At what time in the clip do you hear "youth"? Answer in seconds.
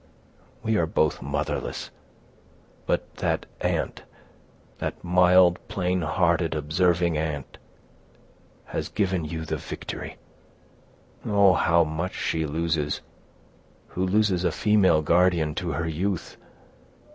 15.87-16.35